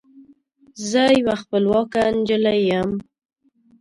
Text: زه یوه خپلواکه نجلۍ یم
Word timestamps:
زه 0.89 1.03
یوه 1.19 1.35
خپلواکه 1.43 2.01
نجلۍ 2.15 2.61
یم 2.71 2.89